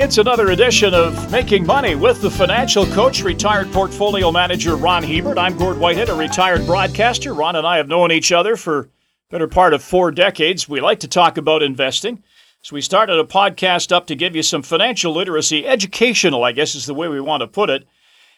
[0.00, 5.36] It's another edition of Making Money with the financial coach, retired portfolio manager Ron Hebert.
[5.36, 7.34] I'm Gord Whitehead, a retired broadcaster.
[7.34, 8.90] Ron and I have known each other for
[9.28, 10.68] better part of four decades.
[10.68, 12.22] We like to talk about investing.
[12.62, 16.76] So we started a podcast up to give you some financial literacy, educational, I guess
[16.76, 17.84] is the way we want to put it.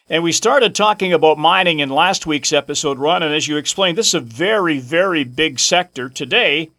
[0.09, 3.21] And we started talking about mining in last week's episode, Ron.
[3.21, 6.09] And as you explained, this is a very, very big sector.
[6.09, 6.71] Today,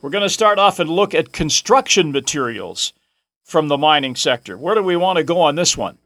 [0.00, 2.94] we're going to start off and look at construction materials
[3.50, 4.56] from the mining sector.
[4.56, 5.98] Where do we want to go on this one?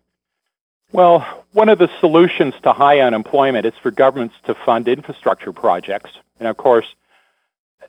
[0.92, 6.10] Well, one of the solutions to high unemployment is for governments to fund infrastructure projects.
[6.38, 6.86] And of course,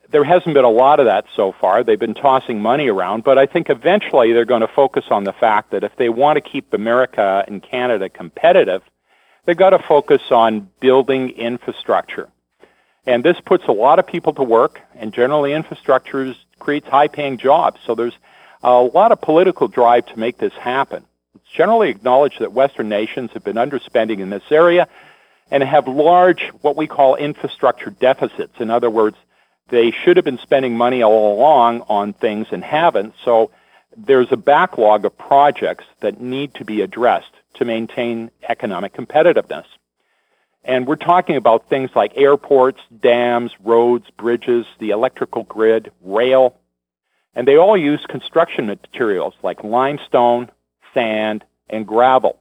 [0.10, 1.84] there hasn't been a lot of that so far.
[1.84, 5.34] They've been tossing money around, but I think eventually they're going to focus on the
[5.34, 8.82] fact that if they want to keep America and Canada competitive,
[9.46, 12.28] they've got to focus on building infrastructure.
[13.06, 17.38] And this puts a lot of people to work, and generally infrastructure creates high paying
[17.38, 17.80] jobs.
[17.86, 18.18] So there's
[18.66, 21.06] a lot of political drive to make this happen.
[21.36, 24.88] It's generally acknowledged that Western nations have been underspending in this area
[25.52, 28.54] and have large, what we call infrastructure deficits.
[28.60, 29.18] In other words,
[29.70, 33.14] they should have been spending money all along on things and haven't.
[33.24, 33.52] So
[33.96, 39.66] there's a backlog of projects that need to be addressed to maintain economic competitiveness.
[40.64, 46.58] And we're talking about things like airports, dams, roads, bridges, the electrical grid, rail,
[47.36, 50.50] and they all use construction materials like limestone,
[50.94, 52.40] sand, and gravel.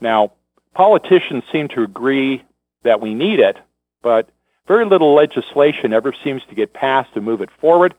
[0.00, 0.32] Now,
[0.74, 2.44] politicians seem to agree
[2.84, 3.58] that we need it,
[4.02, 4.30] but
[4.66, 7.94] very little legislation ever seems to get passed to move it forward.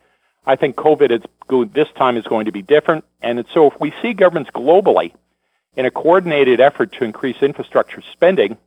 [0.46, 1.22] I think COVID is
[1.74, 5.14] this time is going to be different, and so if we see governments globally
[5.76, 8.58] in a coordinated effort to increase infrastructure spending,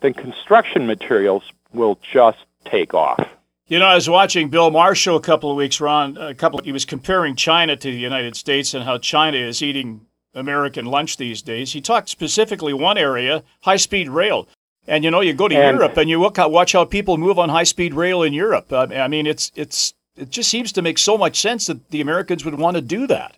[0.00, 1.42] then construction materials
[1.72, 3.28] will just take off.
[3.68, 6.16] You know, I was watching Bill Marshall a couple of weeks, Ron.
[6.18, 10.06] A couple, he was comparing China to the United States and how China is eating
[10.34, 11.72] American lunch these days.
[11.72, 14.48] He talked specifically one area, high-speed rail.
[14.86, 17.16] And you know, you go to and, Europe and you look how, watch how people
[17.16, 18.72] move on high-speed rail in Europe.
[18.72, 22.00] Um, I mean, it's it's it just seems to make so much sense that the
[22.00, 23.36] Americans would want to do that.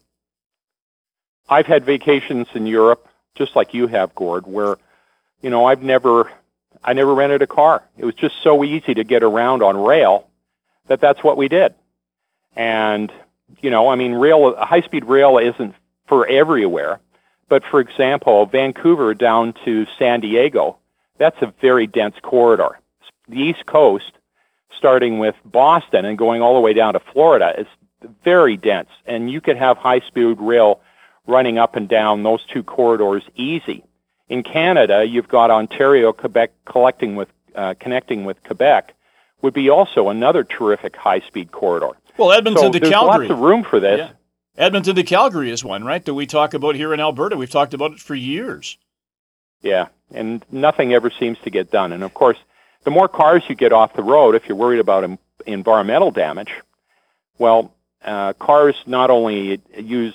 [1.48, 4.76] I've had vacations in Europe, just like you have, Gord, where
[5.42, 6.32] you know I've never
[6.84, 7.82] I never rented a car.
[7.96, 10.28] It was just so easy to get around on rail
[10.86, 11.74] that that's what we did.
[12.54, 13.10] And,
[13.62, 15.74] you know, I mean, rail, high speed rail isn't
[16.06, 17.00] for everywhere.
[17.48, 20.78] But for example, Vancouver down to San Diego,
[21.18, 22.78] that's a very dense corridor.
[23.28, 24.12] The East Coast,
[24.76, 27.66] starting with Boston and going all the way down to Florida, is
[28.22, 28.90] very dense.
[29.06, 30.80] And you could have high speed rail
[31.26, 33.84] running up and down those two corridors easy.
[34.28, 38.94] In Canada, you've got Ontario, Quebec collecting with, uh, connecting with Quebec
[39.42, 41.90] would be also another terrific high-speed corridor.
[42.16, 43.28] Well, Edmonton so to Calgary.
[43.28, 43.98] lots of room for this.
[43.98, 44.10] Yeah.
[44.56, 46.04] Edmonton to Calgary is one, right?
[46.04, 47.36] That we talk about here in Alberta.
[47.36, 48.78] We've talked about it for years.
[49.62, 51.92] Yeah, and nothing ever seems to get done.
[51.92, 52.38] And of course,
[52.84, 56.52] the more cars you get off the road, if you're worried about environmental damage,
[57.38, 57.74] well,
[58.04, 60.14] uh, cars not only use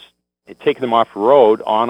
[0.62, 1.90] taking them off the road on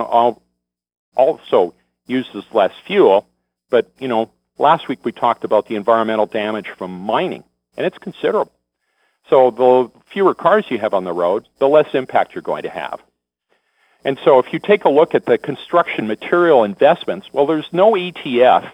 [1.15, 1.73] also
[2.09, 3.27] uses less fuel.
[3.69, 7.43] But, you know, last week we talked about the environmental damage from mining,
[7.77, 8.51] and it's considerable.
[9.29, 12.69] So the fewer cars you have on the road, the less impact you're going to
[12.69, 12.99] have.
[14.03, 17.93] And so if you take a look at the construction material investments, well, there's no
[17.93, 18.71] ETF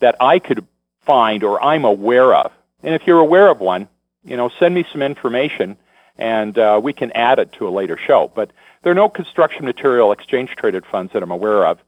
[0.00, 0.66] that I could
[1.06, 2.52] find or I'm aware of.
[2.82, 3.88] And if you're aware of one,
[4.24, 5.76] you know, send me some information
[6.18, 8.30] and uh, we can add it to a later show.
[8.34, 8.50] But
[8.82, 11.78] there are no construction material exchange traded funds that I'm aware of.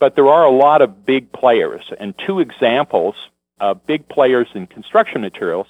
[0.00, 3.14] But there are a lot of big players, and two examples
[3.60, 5.66] of big players in construction materials.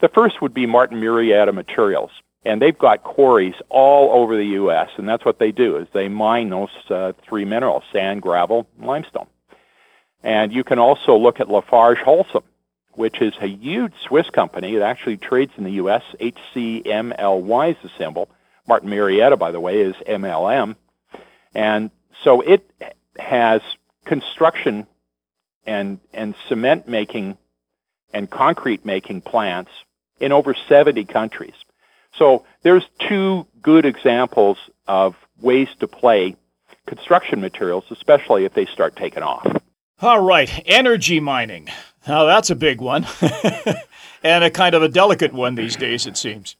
[0.00, 2.10] The first would be Martin Marietta Materials,
[2.44, 6.08] and they've got quarries all over the U.S., and that's what they do is they
[6.08, 9.28] mine those uh, three minerals: sand, gravel, and limestone.
[10.24, 12.42] And you can also look at Lafarge Holcim,
[12.94, 14.74] which is a huge Swiss company.
[14.74, 16.02] It actually trades in the U.S.
[16.20, 18.28] HCMLY is the symbol.
[18.66, 20.74] Martin Marietta, by the way, is MLM.
[21.54, 21.92] And
[22.24, 22.68] so it
[23.18, 23.60] has
[24.04, 24.86] construction
[25.66, 27.36] and, and cement making
[28.12, 29.70] and concrete making plants
[30.18, 31.54] in over 70 countries.
[32.16, 36.36] So there's two good examples of ways to play
[36.86, 39.46] construction materials, especially if they start taking off.
[40.00, 41.68] All right, energy mining.
[42.06, 43.06] Now that's a big one,
[44.22, 46.56] and a kind of a delicate one these days, it seems.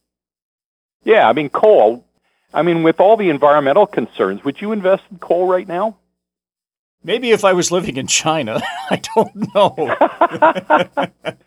[1.05, 2.05] Yeah, I mean, coal.
[2.53, 5.97] I mean, with all the environmental concerns, would you invest in coal right now?
[7.03, 8.61] Maybe if I was living in China,
[8.91, 9.97] I don't know.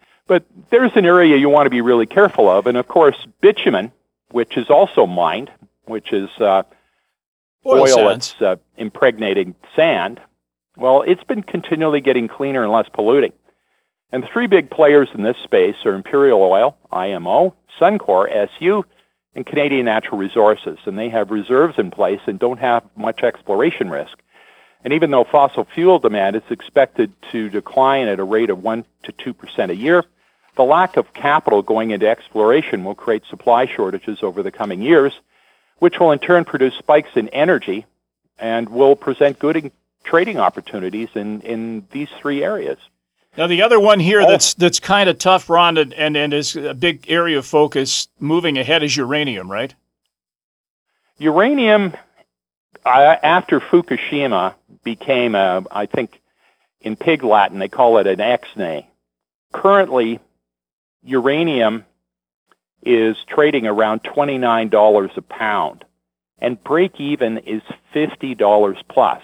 [0.28, 3.92] but there's an area you want to be really careful of, and of course, bitumen,
[4.32, 5.52] which is also mined,
[5.86, 6.64] which is uh,
[7.66, 10.20] oil, oil that's uh, impregnating sand,
[10.78, 13.34] well, it's been continually getting cleaner and less polluting.
[14.12, 18.84] And the three big players in this space are Imperial Oil, IMO, Suncor, SU,
[19.36, 20.80] and Canadian Natural Resources.
[20.86, 24.18] And they have reserves in place and don't have much exploration risk.
[24.84, 28.84] And even though fossil fuel demand is expected to decline at a rate of 1
[29.04, 30.04] to 2% a year,
[30.56, 35.14] the lack of capital going into exploration will create supply shortages over the coming years,
[35.80, 37.86] which will in turn produce spikes in energy
[38.38, 39.72] and will present good
[40.04, 42.78] trading opportunities in, in these three areas.
[43.38, 44.28] Now the other one here oh.
[44.28, 48.10] that's that's kind of tough, Ron, and, and, and is a big area of focus
[48.20, 49.74] moving ahead is uranium, right?
[51.18, 51.94] Uranium,
[52.86, 52.90] uh,
[53.24, 56.22] after Fukushima, became a, I think,
[56.82, 58.90] in pig Latin they call it an X-nay.
[59.54, 60.20] Currently,
[61.04, 61.86] uranium
[62.84, 65.86] is trading around $29 a pound,
[66.40, 67.62] and break even is
[67.94, 69.22] $50 plus.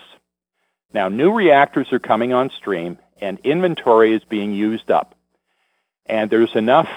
[0.93, 5.15] Now, new reactors are coming on stream, and inventory is being used up.
[6.05, 6.89] And there's enough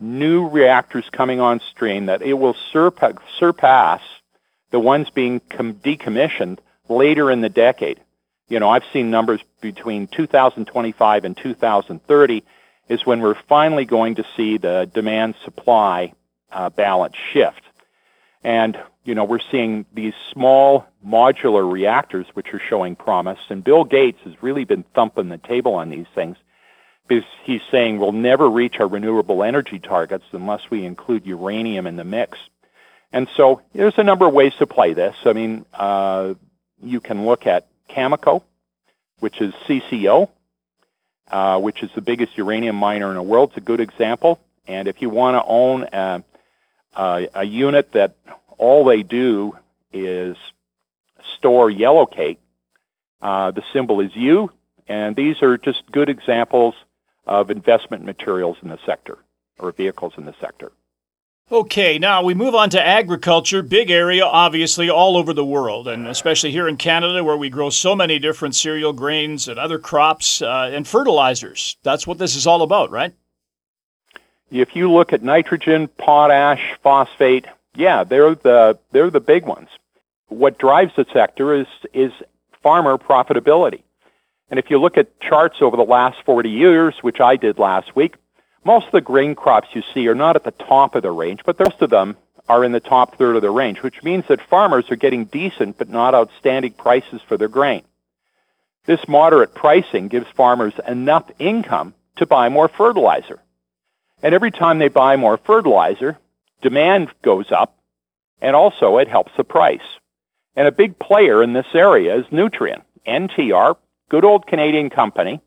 [0.00, 4.00] new reactors coming on stream that it will surpass
[4.70, 6.58] the ones being decommissioned
[6.88, 8.00] later in the decade.
[8.48, 12.44] You know, I've seen numbers between 2025 and 2030
[12.88, 16.14] is when we're finally going to see the demand supply
[16.50, 17.60] uh, balance shift.
[18.42, 23.38] And, you know, we're seeing these small modular reactors which are showing promise.
[23.50, 26.36] And Bill Gates has really been thumping the table on these things
[27.06, 31.96] because he's saying we'll never reach our renewable energy targets unless we include uranium in
[31.96, 32.38] the mix.
[33.12, 35.16] And so there's a number of ways to play this.
[35.24, 36.34] I mean, uh,
[36.82, 38.42] you can look at Cameco,
[39.20, 40.28] which is CCO,
[41.30, 43.50] uh, which is the biggest uranium miner in the world.
[43.50, 44.40] It's a good example.
[44.66, 46.24] And if you want to own a,
[46.94, 48.16] a, a unit that
[48.58, 49.56] all they do
[49.92, 50.36] is
[51.36, 52.38] store yellowcake,
[53.20, 54.50] uh, the symbol is U,
[54.86, 56.74] and these are just good examples
[57.26, 59.18] of investment materials in the sector
[59.58, 60.72] or vehicles in the sector.
[61.50, 63.62] Okay, now we move on to agriculture.
[63.62, 67.70] Big area, obviously, all over the world, and especially here in Canada where we grow
[67.70, 71.78] so many different cereal grains and other crops uh, and fertilizers.
[71.82, 73.14] That's what this is all about, right?
[74.50, 79.70] If you look at nitrogen, potash, phosphate, yeah, they're the they're the big ones.
[80.28, 82.12] What drives the sector is is
[82.62, 83.84] farmer profitability.
[84.50, 87.96] And if you look at charts over the last 40 years, which I did last
[87.96, 88.16] week,
[88.64, 91.40] most of the grain crops you see are not at the top of the range,
[91.44, 92.16] but the rest of them
[92.48, 95.78] are in the top third of the range, which means that farmers are getting decent
[95.78, 97.82] but not outstanding prices for their grain.
[98.86, 103.40] This moderate pricing gives farmers enough income to buy more fertilizer.
[104.22, 106.18] And every time they buy more fertilizer,
[106.62, 107.78] demand goes up,
[108.40, 109.80] and also it helps the price.
[110.56, 113.76] And a big player in this area is Nutrien, NTR,
[114.08, 115.40] good old Canadian company,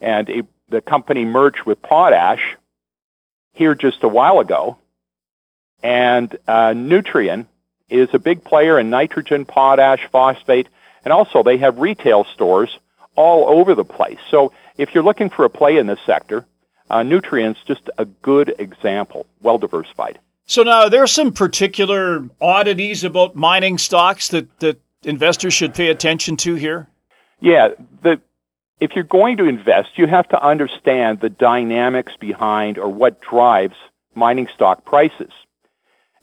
[0.00, 2.56] and it, the company merged with Potash
[3.52, 4.78] here just a while ago.
[5.82, 7.46] And uh, Nutrien
[7.88, 10.68] is a big player in nitrogen, potash, phosphate,
[11.04, 12.78] and also they have retail stores
[13.14, 14.18] all over the place.
[14.30, 16.46] So if you're looking for a play in this sector,
[16.90, 20.18] uh, Nutrien's just a good example, well diversified.
[20.46, 25.88] So now there are some particular oddities about mining stocks that, that investors should pay
[25.88, 26.88] attention to here.
[27.40, 27.68] Yeah,
[28.02, 28.20] the
[28.80, 33.76] if you're going to invest, you have to understand the dynamics behind or what drives
[34.14, 35.32] mining stock prices.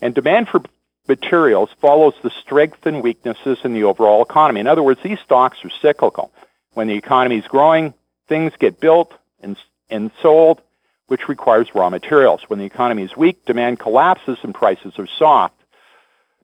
[0.01, 0.61] And demand for
[1.07, 4.59] materials follows the strengths and weaknesses in the overall economy.
[4.59, 6.31] In other words, these stocks are cyclical.
[6.73, 7.93] When the economy is growing,
[8.27, 9.57] things get built and,
[9.89, 10.61] and sold,
[11.07, 12.41] which requires raw materials.
[12.47, 15.55] When the economy is weak, demand collapses and prices are soft.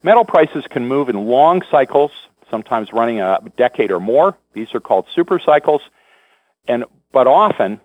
[0.03, 2.11] Metal prices can move in long cycles,
[2.49, 4.37] sometimes running a decade or more.
[4.53, 5.81] These are called super cycles.
[6.67, 7.79] And, but often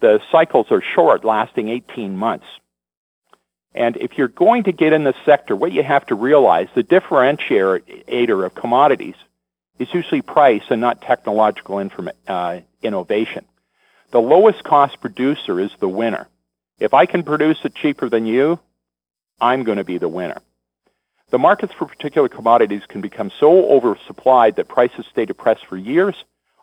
[0.00, 2.46] the cycles are short, lasting 18 months.
[3.74, 6.82] And if you're going to get in the sector, what you have to realize, the
[6.82, 9.14] differentiator of commodities
[9.78, 11.88] is usually price and not technological
[12.26, 13.44] uh, innovation.
[14.10, 16.28] The lowest cost producer is the winner.
[16.80, 18.58] If I can produce it cheaper than you,
[19.40, 20.40] I'm going to be the winner.
[21.30, 26.16] The markets for particular commodities can become so oversupplied that prices stay depressed for years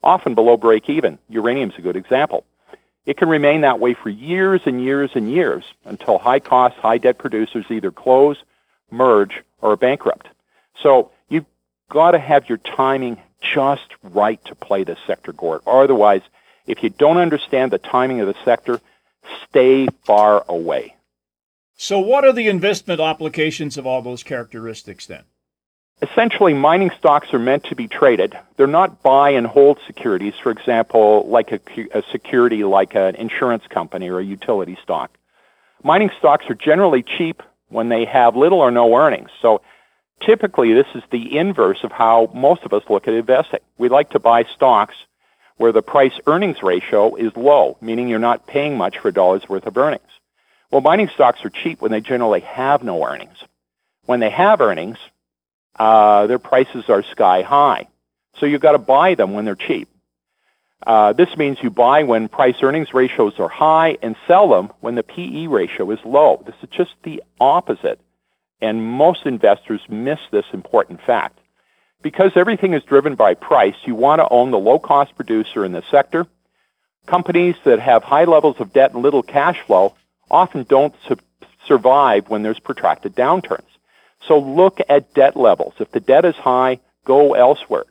[0.06, 1.18] often below break even.
[1.28, 2.46] Uranium is a good example.
[3.06, 6.98] It can remain that way for years and years and years until high cost, high
[6.98, 8.38] debt producers either close,
[8.90, 10.28] merge, or are bankrupt.
[10.82, 11.46] So you've
[11.90, 15.62] got to have your timing just right to play this sector, Gord.
[15.68, 16.22] Otherwise,
[16.66, 18.82] if you don't understand the timing of the sector,
[19.48, 20.96] stay far away.
[21.78, 25.26] So, what are the investment applications of all those characteristics then?
[26.02, 28.38] Essentially mining stocks are meant to be traded.
[28.58, 31.60] They're not buy and hold securities, for example, like a,
[31.94, 35.18] a security like an insurance company or a utility stock.
[35.84, 39.30] Mining stocks are generally cheap when they have little or no earnings.
[39.42, 39.62] So
[40.22, 43.60] typically this is the inverse of how most of us look at investing.
[43.78, 44.96] We like to buy stocks
[45.58, 49.48] where the price earnings ratio is low, meaning you're not paying much for a dollar's
[49.48, 50.02] worth of earnings.
[50.72, 53.38] Well, mining stocks are cheap when they generally have no earnings.
[54.06, 54.98] When they have earnings,
[55.78, 57.88] uh, their prices are sky high.
[58.40, 59.90] So you've got to buy them when they're cheap.
[60.86, 64.96] Uh, this means you buy when price earnings ratios are high and sell them when
[64.96, 66.44] the PE ratio is low.
[66.46, 68.00] This is just the opposite.
[68.62, 71.40] And most investors miss this important fact.
[72.02, 75.72] Because everything is driven by price, you want to own the low cost producer in
[75.72, 76.28] the sector.
[77.08, 79.96] Companies that have high levels of debt and little cash flow
[80.30, 81.18] often don't su-
[81.68, 83.64] survive when there's protracted downturns.
[84.28, 85.74] So look at debt levels.
[85.80, 87.86] If the debt is high, go elsewhere.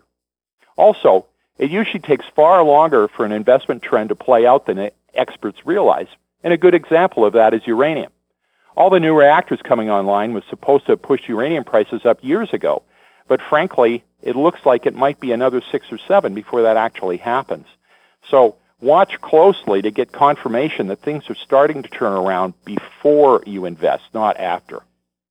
[0.77, 1.27] Also,
[1.59, 6.09] it usually takes far longer for an investment trend to play out than experts realize.
[6.43, 8.11] And a good example of that is uranium.
[8.77, 12.53] All the new reactors coming online was supposed to have pushed uranium prices up years
[12.53, 12.83] ago.
[13.29, 17.19] But frankly, it looks like it might be another six or seven before that actually
[17.19, 17.67] happens.
[18.31, 23.65] So watch closely to get confirmation that things are starting to turn around before you
[23.65, 24.83] invest, not after.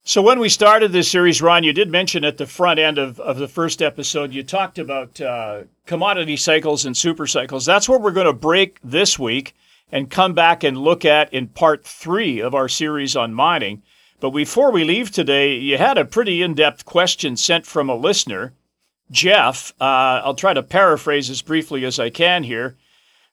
[0.05, 3.21] So, when we started this series, Ron, you did mention at the front end of,
[3.21, 7.65] of the first episode, you talked about uh, commodity cycles and super cycles.
[7.65, 9.55] That's where we're going to break this week
[9.93, 13.81] and come back and look at in part three of our series on mining.
[14.19, 17.95] But before we leave today, you had a pretty in depth question sent from a
[17.95, 18.51] listener,
[19.09, 19.71] Jeff.
[19.79, 22.75] Uh, I'll try to paraphrase as briefly as I can here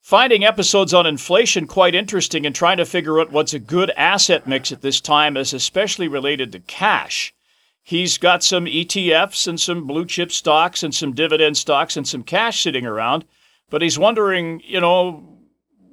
[0.00, 4.47] finding episodes on inflation quite interesting and trying to figure out what's a good asset
[4.47, 7.35] mix at this time is especially related to cash.
[7.83, 12.23] He's got some ETFs and some blue chip stocks and some dividend stocks and some
[12.23, 13.25] cash sitting around,
[13.69, 15.38] but he's wondering, you know,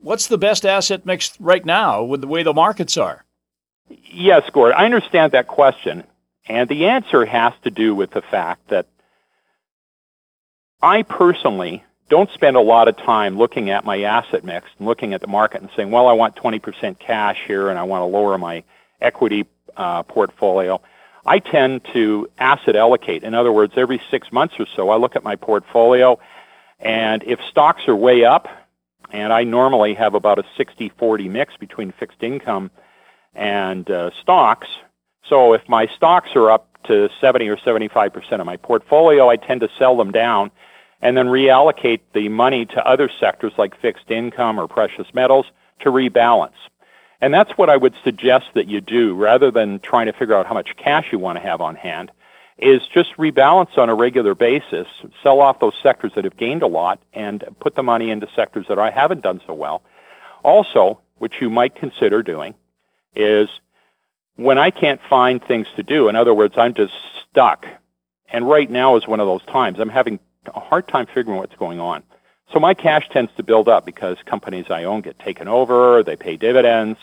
[0.01, 3.25] what's the best asset mix right now with the way the markets are?
[3.89, 6.03] Yes, Gord, I understand that question.
[6.47, 8.87] And the answer has to do with the fact that
[10.81, 15.13] I personally don't spend a lot of time looking at my asset mix and looking
[15.13, 18.05] at the market and saying, well, I want 20% cash here and I want to
[18.05, 18.63] lower my
[19.01, 19.45] equity
[19.75, 20.81] uh, portfolio.
[21.25, 23.23] I tend to asset allocate.
[23.23, 26.19] In other words, every six months or so, I look at my portfolio,
[26.79, 28.47] and if stocks are way up,
[29.11, 32.71] and I normally have about a 60 40 mix between fixed income
[33.33, 34.67] and uh, stocks.
[35.27, 39.61] So if my stocks are up to 70 or 75% of my portfolio, I tend
[39.61, 40.51] to sell them down
[41.01, 45.45] and then reallocate the money to other sectors like fixed income or precious metals
[45.79, 46.55] to rebalance.
[47.21, 50.45] And that's what I would suggest that you do rather than trying to figure out
[50.45, 52.11] how much cash you want to have on hand
[52.57, 54.87] is just rebalance on a regular basis,
[55.21, 58.65] sell off those sectors that have gained a lot and put the money into sectors
[58.67, 59.83] that I haven't done so well.
[60.43, 62.55] Also, which you might consider doing
[63.15, 63.47] is
[64.35, 66.93] when I can't find things to do, in other words, I'm just
[67.29, 67.65] stuck.
[68.29, 69.79] And right now is one of those times.
[69.79, 70.19] I'm having
[70.53, 72.03] a hard time figuring what's going on.
[72.53, 76.15] So my cash tends to build up because companies I own get taken over, they
[76.15, 76.97] pay dividends,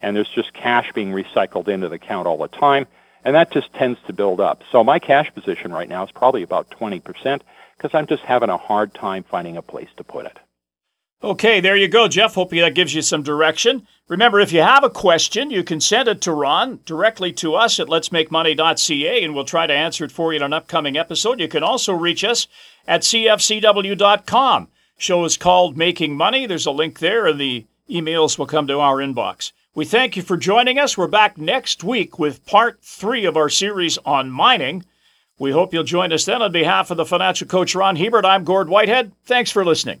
[0.00, 2.86] and there's just cash being recycled into the account all the time,
[3.24, 4.62] and that just tends to build up.
[4.72, 7.40] So my cash position right now is probably about 20%
[7.76, 10.38] because I'm just having a hard time finding a place to put it.
[11.22, 12.34] Okay, there you go, Jeff.
[12.34, 13.86] Hope that gives you some direction.
[14.08, 17.78] Remember, if you have a question, you can send it to Ron directly to us
[17.78, 21.38] at letsmakemoney.ca, and we'll try to answer it for you in an upcoming episode.
[21.38, 22.46] You can also reach us
[22.86, 24.68] at cfcw.com.
[24.96, 26.46] Show is called Making Money.
[26.46, 29.52] There's a link there, and the emails will come to our inbox.
[29.74, 30.96] We thank you for joining us.
[30.96, 34.86] We're back next week with part three of our series on mining.
[35.38, 36.40] We hope you'll join us then.
[36.40, 39.12] On behalf of the financial coach Ron Hebert, I'm Gord Whitehead.
[39.24, 40.00] Thanks for listening.